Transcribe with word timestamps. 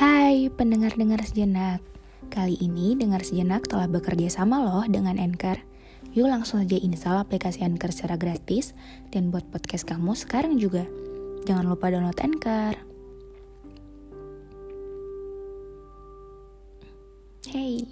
Hai 0.00 0.48
pendengar-dengar 0.48 1.20
sejenak. 1.28 1.84
Kali 2.32 2.56
ini 2.56 2.96
Dengar 2.96 3.20
Sejenak 3.20 3.68
telah 3.68 3.84
bekerja 3.84 4.32
sama 4.32 4.64
loh 4.64 4.88
dengan 4.88 5.20
Anchor. 5.20 5.60
Yuk 6.16 6.24
langsung 6.24 6.64
saja 6.64 6.80
install 6.80 7.20
aplikasi 7.20 7.60
Anchor 7.60 7.92
secara 7.92 8.16
gratis 8.16 8.72
Dan 9.12 9.28
buat 9.28 9.44
podcast 9.52 9.84
kamu 9.84 10.16
sekarang 10.16 10.56
juga. 10.56 10.88
Jangan 11.44 11.68
lupa 11.68 11.92
download 11.92 12.16
Anchor. 12.16 12.80
Hey 17.44 17.84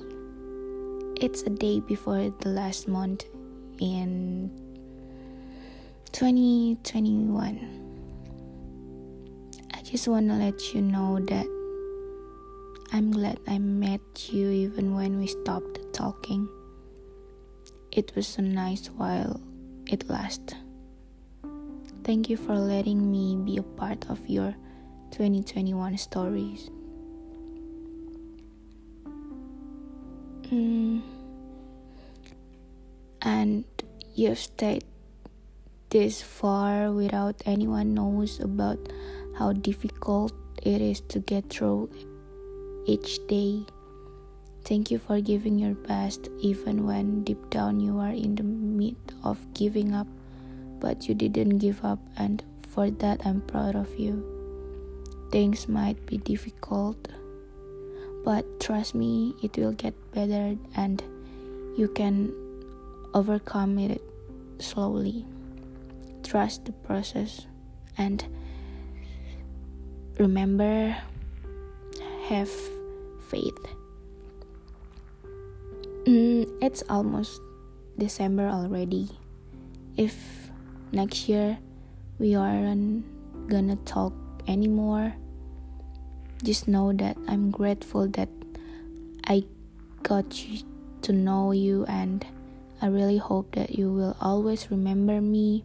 It's 1.21 1.45
a 1.45 1.53
day 1.53 1.85
before 1.85 2.33
the 2.41 2.49
last 2.49 2.89
month 2.89 3.29
in 3.85 4.49
2021 6.17 6.81
I 9.77 9.79
just 9.85 10.09
wanna 10.09 10.41
let 10.41 10.73
you 10.73 10.81
know 10.81 11.21
that 11.29 11.58
I'm 12.91 13.11
glad 13.13 13.39
I 13.47 13.59
met 13.59 14.33
you 14.33 14.49
even 14.49 14.95
when 14.95 15.19
we 15.19 15.27
stopped 15.27 15.79
talking. 15.93 16.49
It 17.93 18.13
was 18.17 18.39
a 18.39 18.43
nice 18.43 18.87
while 18.89 19.41
it 19.87 20.09
lasted. 20.09 20.57
Thank 22.03 22.31
you 22.31 22.39
for 22.39 22.57
letting 22.57 23.11
me 23.13 23.37
be 23.37 23.59
a 23.59 23.63
part 23.63 24.09
of 24.09 24.27
your 24.27 24.55
2021 25.11 25.99
stories. 25.99 26.71
Mm. 30.45 31.03
And 33.21 33.65
you've 34.15 34.39
stayed 34.39 34.85
this 35.91 36.23
far 36.23 36.91
without 36.93 37.43
anyone 37.45 37.93
knows 37.93 38.41
about 38.41 38.79
how 39.37 39.53
difficult 39.53 40.33
it 40.63 40.81
is 40.81 41.03
to 41.03 41.21
get 41.21 41.51
through 41.51 41.91
each 42.89 43.21
day. 43.29 43.63
Thank 44.65 44.91
you 44.91 44.99
for 44.99 45.21
giving 45.21 45.59
your 45.59 45.75
best, 45.75 46.29
even 46.41 46.87
when 46.87 47.23
deep 47.23 47.51
down 47.51 47.81
you 47.81 47.99
are 47.99 48.11
in 48.11 48.35
the 48.35 48.43
midst 48.43 49.13
of 49.23 49.39
giving 49.53 49.95
up, 49.95 50.09
but 50.81 51.07
you 51.07 51.15
didn't 51.15 51.59
give 51.59 51.85
up, 51.85 52.01
and 52.17 52.43
for 52.69 52.91
that 52.91 53.25
I'm 53.25 53.43
proud 53.43 53.77
of 53.77 53.95
you. 53.99 54.25
Things 55.31 55.69
might 55.69 56.05
be 56.07 56.17
difficult, 56.17 57.09
but 58.25 58.45
trust 58.61 58.95
me, 58.95 59.35
it 59.43 59.57
will 59.57 59.73
get 59.73 59.95
better 60.13 60.57
and 60.75 61.03
you 61.77 61.89
can 61.95 62.33
overcome 63.15 63.79
it 63.79 64.03
slowly. 64.59 65.25
Trust 66.25 66.65
the 66.65 66.73
process 66.73 67.47
and 67.97 68.25
remember, 70.19 70.97
have 72.29 72.51
faith. 73.29 73.59
Mm, 76.05 76.49
it's 76.63 76.83
almost 76.89 77.41
December 77.99 78.49
already. 78.49 79.09
If 79.97 80.17
next 80.93 81.29
year 81.29 81.59
we 82.19 82.35
aren't 82.35 83.05
gonna 83.49 83.77
talk 83.85 84.13
anymore, 84.49 85.13
just 86.43 86.69
know 86.69 86.93
that 86.95 87.17
I'm 87.29 87.51
grateful 87.51 88.09
that 88.17 88.29
I 89.27 89.45
got 90.03 90.25
to 91.03 91.13
know 91.13 91.53
you 91.53 91.85
and 91.87 92.25
I 92.81 92.87
really 92.87 93.19
hope 93.19 93.53
that 93.53 93.77
you 93.77 93.93
will 93.93 94.17
always 94.21 94.71
remember 94.71 95.21
me. 95.21 95.65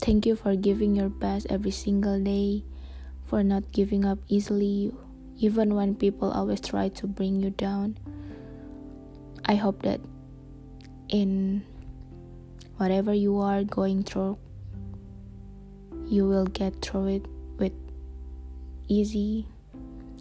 Thank 0.00 0.24
you 0.24 0.34
for 0.34 0.56
giving 0.56 0.96
your 0.96 1.10
best 1.10 1.46
every 1.50 1.70
single 1.70 2.18
day, 2.18 2.64
for 3.26 3.44
not 3.44 3.70
giving 3.70 4.04
up 4.04 4.18
easily 4.28 4.90
even 5.38 5.74
when 5.74 5.94
people 5.94 6.30
always 6.30 6.60
try 6.60 6.88
to 6.88 7.06
bring 7.06 7.40
you 7.40 7.50
down. 7.50 7.96
I 9.46 9.54
hope 9.54 9.82
that 9.82 10.00
in 11.08 11.64
whatever 12.76 13.14
you 13.14 13.38
are 13.38 13.62
going 13.62 14.02
through, 14.02 14.38
you 16.06 16.26
will 16.26 16.46
get 16.46 16.82
through 16.82 17.22
it 17.22 17.26
with 17.58 17.72
easy. 18.88 19.46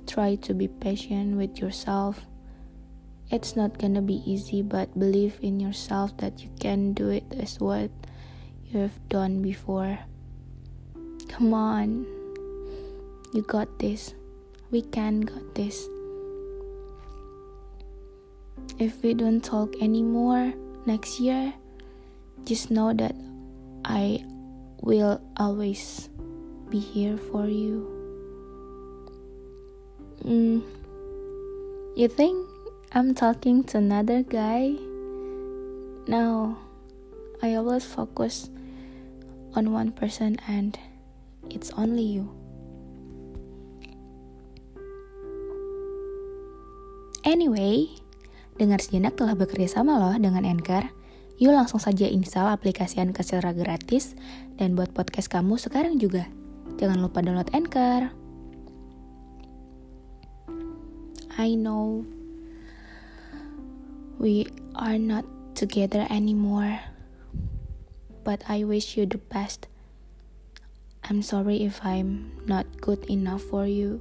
Try 0.06 0.35
to 0.45 0.53
be 0.53 0.67
patient 0.67 1.35
with 1.35 1.57
yourself. 1.57 2.25
It's 3.29 3.57
not 3.57 3.77
gonna 3.77 4.01
be 4.01 4.22
easy, 4.23 4.61
but 4.61 4.97
believe 4.97 5.38
in 5.41 5.59
yourself 5.59 6.16
that 6.17 6.41
you 6.41 6.50
can 6.61 6.94
do 6.94 7.09
it 7.09 7.25
as 7.35 7.59
what 7.59 7.91
you 8.69 8.79
have 8.79 8.95
done 9.09 9.41
before. 9.41 10.00
Come 11.27 11.53
on, 11.53 12.06
you 13.33 13.41
got 13.41 13.79
this 13.79 14.13
we 14.72 14.81
can 14.81 15.22
got 15.22 15.55
this. 15.55 15.88
If 18.79 19.01
we 19.01 19.13
don't 19.13 19.44
talk 19.44 19.73
anymore 19.81 20.53
next 20.85 21.19
year, 21.19 21.53
just 22.44 22.69
know 22.69 22.94
that 22.94 23.16
I 23.85 24.23
will 24.81 25.22
always 25.38 26.09
be 26.69 26.79
here 26.79 27.17
for 27.17 27.47
you. 27.47 27.88
Mm, 30.23 30.61
you 31.95 32.07
think 32.07 32.47
I'm 32.91 33.16
talking 33.16 33.63
to 33.66 33.77
another 33.77 34.23
guy? 34.23 34.75
No, 36.07 36.57
I 37.41 37.56
always 37.56 37.85
focus 37.85 38.50
on 39.56 39.72
one 39.72 39.91
person 39.91 40.38
and 40.47 40.77
it's 41.50 41.72
only 41.72 42.03
you. 42.03 42.37
Anyway, 47.27 47.91
dengar 48.55 48.79
sejenak 48.79 49.19
telah 49.19 49.35
bekerja 49.35 49.67
sama 49.67 49.99
loh 49.99 50.15
dengan 50.15 50.47
Anchor. 50.47 50.88
Yuk 51.43 51.51
langsung 51.51 51.75
saja 51.75 52.07
install 52.07 52.55
aplikasi 52.55 53.03
Anchor 53.03 53.19
secara 53.19 53.51
gratis 53.51 54.15
dan 54.55 54.79
buat 54.79 54.95
podcast 54.95 55.27
kamu 55.27 55.59
sekarang 55.59 55.99
juga. 55.99 56.23
Jangan 56.79 57.03
lupa 57.03 57.19
download 57.19 57.51
Anchor. 57.51 58.15
I 61.35 61.51
know 61.59 62.07
we 64.15 64.47
are 64.79 64.95
not 64.95 65.27
together 65.51 66.07
anymore, 66.07 66.79
but 68.23 68.39
I 68.47 68.63
wish 68.63 68.95
you 68.95 69.03
the 69.03 69.19
best. 69.19 69.67
I'm 71.03 71.19
sorry 71.19 71.59
if 71.59 71.83
I'm 71.83 72.39
not 72.47 72.79
good 72.79 73.03
enough 73.11 73.44
for 73.44 73.67
you. 73.67 73.99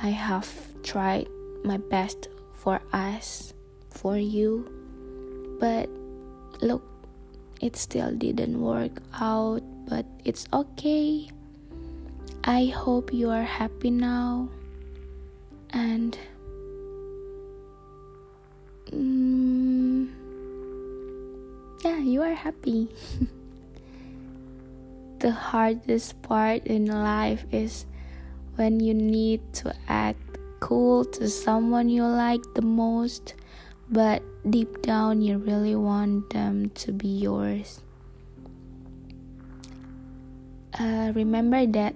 I 0.00 0.16
have 0.16 0.48
tried 0.80 1.28
my 1.64 1.78
best 1.78 2.28
for 2.52 2.80
us, 2.92 3.54
for 3.90 4.16
you. 4.16 4.68
But 5.58 5.88
look, 6.60 6.84
it 7.60 7.76
still 7.76 8.12
didn't 8.12 8.60
work 8.60 9.02
out, 9.18 9.62
but 9.88 10.06
it's 10.24 10.46
okay. 10.52 11.28
I 12.44 12.66
hope 12.66 13.12
you 13.12 13.30
are 13.30 13.42
happy 13.42 13.90
now. 13.90 14.48
And 15.70 16.16
mm, 18.92 20.08
yeah, 21.82 21.98
you 21.98 22.22
are 22.22 22.34
happy. 22.34 22.88
the 25.24 25.32
hardest 25.32 26.20
part 26.20 26.66
in 26.66 26.84
life 26.84 27.46
is 27.50 27.86
when 28.56 28.78
you 28.78 28.92
need 28.92 29.40
to 29.54 29.74
act 29.88 30.20
cool 30.64 31.04
to 31.04 31.28
someone 31.28 31.90
you 31.90 32.02
like 32.02 32.40
the 32.54 32.62
most, 32.64 33.34
but 33.92 34.24
deep 34.48 34.80
down 34.80 35.20
you 35.20 35.36
really 35.36 35.76
want 35.76 36.32
them 36.32 36.70
to 36.70 36.90
be 36.90 37.20
yours. 37.20 37.84
Uh, 40.72 41.12
remember 41.14 41.66
that 41.66 41.92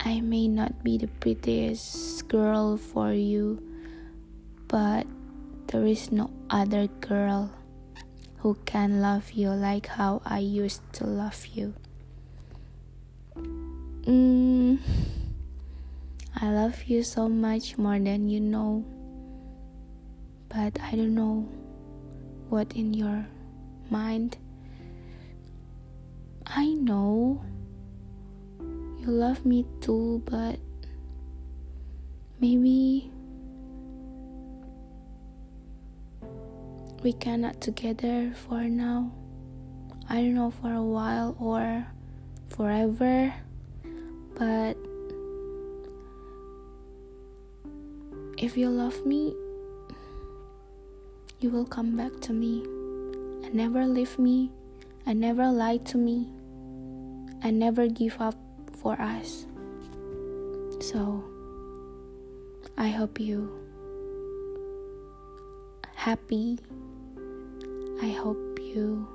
I 0.00 0.18
may 0.18 0.48
not 0.48 0.82
be 0.82 0.98
the 0.98 1.06
prettiest 1.22 2.26
girl 2.26 2.76
for 2.76 3.12
you, 3.12 3.62
but 4.66 5.06
there 5.68 5.86
is 5.86 6.10
no 6.10 6.28
other 6.50 6.88
girl 6.98 7.54
who 8.42 8.58
can 8.66 9.00
love 9.00 9.30
you 9.30 9.50
like 9.50 9.86
how 9.86 10.22
I 10.26 10.40
used 10.40 10.82
to 10.94 11.06
love 11.06 11.46
you. 11.54 11.72
Mm. 14.02 14.47
I 16.40 16.52
love 16.52 16.84
you 16.84 17.02
so 17.02 17.28
much 17.28 17.76
more 17.78 17.98
than 17.98 18.28
you 18.28 18.38
know. 18.38 18.84
But 20.48 20.78
I 20.80 20.92
don't 20.92 21.14
know 21.14 21.48
what 22.48 22.72
in 22.74 22.94
your 22.94 23.26
mind. 23.90 24.38
I 26.46 26.74
know 26.74 27.42
you 29.00 29.06
love 29.06 29.44
me 29.44 29.66
too, 29.80 30.22
but 30.26 30.60
maybe 32.38 33.10
we 37.02 37.14
cannot 37.14 37.60
together 37.60 38.32
for 38.46 38.62
now. 38.62 39.10
I 40.08 40.22
don't 40.22 40.34
know 40.34 40.52
for 40.52 40.72
a 40.72 40.82
while 40.82 41.36
or 41.40 41.84
forever 42.48 43.34
But 44.38 44.76
if 48.40 48.56
you 48.56 48.70
love 48.70 49.04
me, 49.04 49.34
you 51.40 51.50
will 51.50 51.64
come 51.64 51.96
back 51.96 52.12
to 52.20 52.32
me 52.32 52.62
and 53.42 53.52
never 53.52 53.84
leave 53.84 54.16
me 54.16 54.50
and 55.06 55.20
never 55.20 55.50
lie 55.50 55.78
to 55.78 55.98
me 55.98 56.28
and 57.42 57.58
never 57.58 57.88
give 57.88 58.16
up 58.20 58.36
for 58.80 59.00
us. 59.00 59.46
So, 60.80 61.24
I 62.76 62.88
hope 62.88 63.18
you 63.18 63.50
happy. 65.94 66.60
I 68.00 68.10
hope 68.10 68.60
you 68.62 69.08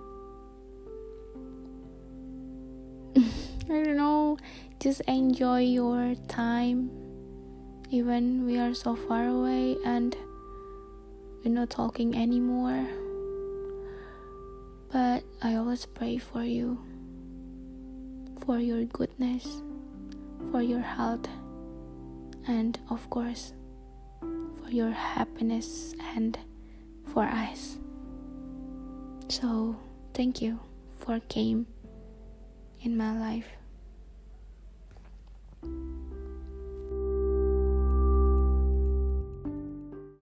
I 3.16 3.22
don't 3.70 3.96
know, 3.96 4.38
just 4.82 5.00
enjoy 5.08 5.62
your 5.62 6.16
time 6.28 7.03
even 7.94 8.44
we 8.44 8.58
are 8.58 8.74
so 8.74 8.96
far 8.96 9.28
away 9.28 9.78
and 9.86 10.18
we're 11.46 11.52
not 11.54 11.70
talking 11.70 12.16
anymore. 12.16 12.88
But 14.92 15.24
I 15.44 15.56
always 15.56 15.86
pray 15.86 16.18
for 16.18 16.44
you, 16.44 16.80
for 18.44 18.58
your 18.58 18.84
goodness, 18.86 19.62
for 20.52 20.64
your 20.64 20.80
health, 20.80 21.28
and 22.48 22.80
of 22.90 23.08
course, 23.12 23.54
for 24.20 24.72
your 24.72 24.90
happiness 24.90 25.94
and 26.16 26.36
for 27.14 27.24
us. 27.24 27.78
So, 29.28 29.76
thank 30.16 30.42
you 30.42 30.60
for 30.98 31.20
came 31.30 31.68
in 32.82 32.98
my 32.98 33.20
life. 33.20 33.63